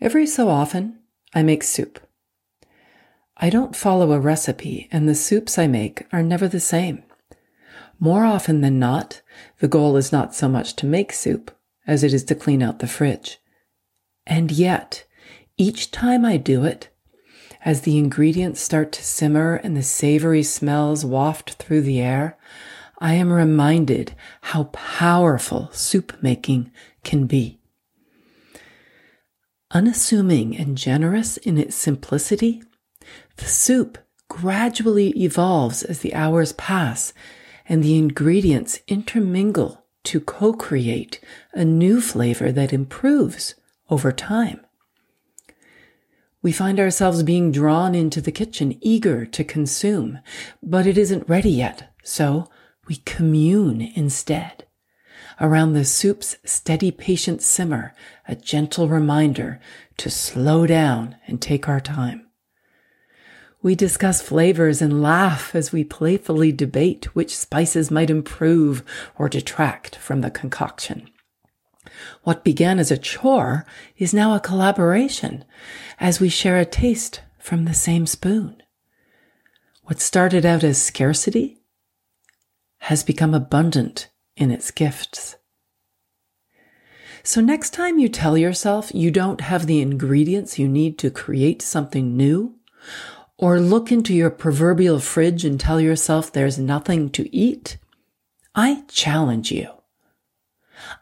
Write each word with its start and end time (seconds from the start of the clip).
Every 0.00 0.26
so 0.26 0.48
often, 0.48 0.98
I 1.34 1.42
make 1.42 1.62
soup. 1.62 2.00
I 3.36 3.50
don't 3.50 3.76
follow 3.76 4.12
a 4.12 4.20
recipe, 4.20 4.88
and 4.90 5.08
the 5.08 5.14
soups 5.14 5.58
I 5.58 5.66
make 5.66 6.06
are 6.10 6.22
never 6.22 6.48
the 6.48 6.60
same. 6.60 7.02
More 7.98 8.24
often 8.24 8.62
than 8.62 8.78
not, 8.78 9.20
the 9.58 9.68
goal 9.68 9.98
is 9.98 10.10
not 10.10 10.34
so 10.34 10.48
much 10.48 10.74
to 10.76 10.86
make 10.86 11.12
soup 11.12 11.50
as 11.86 12.02
it 12.02 12.14
is 12.14 12.24
to 12.24 12.34
clean 12.34 12.62
out 12.62 12.78
the 12.78 12.86
fridge. 12.86 13.38
And 14.26 14.50
yet, 14.50 15.04
each 15.58 15.90
time 15.90 16.24
I 16.24 16.38
do 16.38 16.64
it, 16.64 16.88
as 17.62 17.82
the 17.82 17.98
ingredients 17.98 18.62
start 18.62 18.92
to 18.92 19.04
simmer 19.04 19.56
and 19.56 19.76
the 19.76 19.82
savory 19.82 20.42
smells 20.42 21.04
waft 21.04 21.54
through 21.54 21.82
the 21.82 22.00
air, 22.00 22.38
I 22.98 23.14
am 23.14 23.30
reminded 23.30 24.14
how 24.40 24.64
powerful 24.64 25.68
soup 25.72 26.22
making 26.22 26.70
can 27.04 27.26
be. 27.26 27.59
Unassuming 29.72 30.56
and 30.56 30.76
generous 30.76 31.36
in 31.36 31.56
its 31.56 31.76
simplicity, 31.76 32.62
the 33.36 33.44
soup 33.44 33.98
gradually 34.28 35.10
evolves 35.10 35.84
as 35.84 36.00
the 36.00 36.12
hours 36.12 36.52
pass 36.54 37.12
and 37.66 37.84
the 37.84 37.96
ingredients 37.96 38.80
intermingle 38.88 39.84
to 40.02 40.18
co-create 40.18 41.20
a 41.52 41.64
new 41.64 42.00
flavor 42.00 42.50
that 42.50 42.72
improves 42.72 43.54
over 43.88 44.10
time. 44.10 44.60
We 46.42 46.50
find 46.50 46.80
ourselves 46.80 47.22
being 47.22 47.52
drawn 47.52 47.94
into 47.94 48.20
the 48.20 48.32
kitchen, 48.32 48.76
eager 48.80 49.24
to 49.26 49.44
consume, 49.44 50.18
but 50.62 50.86
it 50.86 50.98
isn't 50.98 51.28
ready 51.28 51.50
yet, 51.50 51.92
so 52.02 52.48
we 52.88 52.96
commune 52.96 53.82
instead 53.94 54.64
around 55.40 55.72
the 55.72 55.84
soup's 55.84 56.36
steady, 56.44 56.90
patient 56.90 57.40
simmer, 57.42 57.94
a 58.28 58.36
gentle 58.36 58.88
reminder 58.88 59.58
to 59.96 60.10
slow 60.10 60.66
down 60.66 61.16
and 61.26 61.40
take 61.40 61.68
our 61.68 61.80
time. 61.80 62.26
We 63.62 63.74
discuss 63.74 64.22
flavors 64.22 64.80
and 64.80 65.02
laugh 65.02 65.54
as 65.54 65.72
we 65.72 65.84
playfully 65.84 66.52
debate 66.52 67.14
which 67.14 67.36
spices 67.36 67.90
might 67.90 68.10
improve 68.10 68.82
or 69.18 69.28
detract 69.28 69.96
from 69.96 70.20
the 70.20 70.30
concoction. 70.30 71.08
What 72.24 72.44
began 72.44 72.78
as 72.78 72.90
a 72.90 72.98
chore 72.98 73.66
is 73.96 74.14
now 74.14 74.34
a 74.34 74.40
collaboration 74.40 75.44
as 75.98 76.20
we 76.20 76.28
share 76.28 76.58
a 76.58 76.64
taste 76.64 77.20
from 77.38 77.64
the 77.64 77.74
same 77.74 78.06
spoon. 78.06 78.62
What 79.84 80.00
started 80.00 80.46
out 80.46 80.62
as 80.62 80.80
scarcity 80.80 81.58
has 82.78 83.02
become 83.02 83.34
abundant 83.34 84.09
in 84.40 84.50
its 84.50 84.70
gifts. 84.72 85.36
So 87.22 87.40
next 87.40 87.70
time 87.70 87.98
you 87.98 88.08
tell 88.08 88.38
yourself 88.38 88.90
you 88.94 89.10
don't 89.10 89.42
have 89.42 89.66
the 89.66 89.80
ingredients 89.80 90.58
you 90.58 90.66
need 90.66 90.98
to 90.98 91.10
create 91.10 91.60
something 91.60 92.16
new, 92.16 92.56
or 93.36 93.60
look 93.60 93.92
into 93.92 94.14
your 94.14 94.30
proverbial 94.30 94.98
fridge 94.98 95.44
and 95.44 95.60
tell 95.60 95.80
yourself 95.80 96.32
there's 96.32 96.58
nothing 96.58 97.10
to 97.10 97.34
eat, 97.34 97.76
I 98.54 98.84
challenge 98.88 99.52
you. 99.52 99.68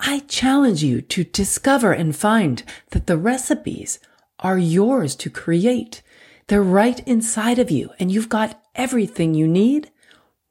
I 0.00 0.20
challenge 0.20 0.82
you 0.82 1.00
to 1.00 1.24
discover 1.24 1.92
and 1.92 2.14
find 2.14 2.62
that 2.90 3.06
the 3.06 3.18
recipes 3.18 3.98
are 4.38 4.58
yours 4.58 5.16
to 5.16 5.30
create. 5.30 6.02
They're 6.46 6.62
right 6.62 7.00
inside 7.08 7.58
of 7.58 7.70
you 7.70 7.90
and 7.98 8.10
you've 8.10 8.28
got 8.28 8.60
everything 8.74 9.34
you 9.34 9.48
need 9.48 9.90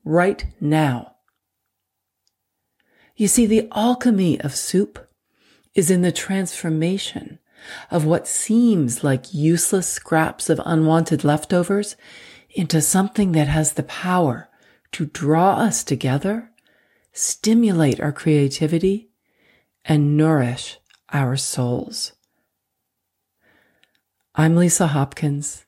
right 0.03 0.45
now. 0.59 1.12
You 3.15 3.27
see, 3.27 3.45
the 3.45 3.67
alchemy 3.71 4.41
of 4.41 4.55
soup 4.55 5.07
is 5.75 5.91
in 5.91 6.01
the 6.01 6.11
transformation 6.11 7.39
of 7.91 8.05
what 8.05 8.27
seems 8.27 9.03
like 9.03 9.33
useless 9.33 9.87
scraps 9.87 10.49
of 10.49 10.59
unwanted 10.65 11.23
leftovers 11.23 11.95
into 12.49 12.81
something 12.81 13.31
that 13.33 13.47
has 13.47 13.73
the 13.73 13.83
power 13.83 14.49
to 14.91 15.05
draw 15.05 15.53
us 15.53 15.83
together, 15.83 16.51
stimulate 17.11 17.99
our 17.99 18.11
creativity, 18.11 19.09
and 19.85 20.17
nourish 20.17 20.79
our 21.11 21.35
souls. 21.35 22.13
I'm 24.35 24.55
Lisa 24.55 24.87
Hopkins. 24.87 25.65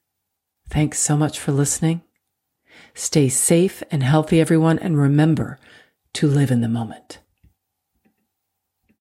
Thanks 0.70 1.00
so 1.00 1.16
much 1.16 1.40
for 1.40 1.52
listening. 1.52 2.02
Stay 2.96 3.30
safe 3.30 3.84
and 3.92 4.02
healthy, 4.02 4.42
everyone, 4.42 4.80
and 4.80 4.98
remember 4.98 5.60
to 6.14 6.28
live 6.28 6.50
in 6.50 6.62
the 6.62 6.68
moment. 6.68 7.20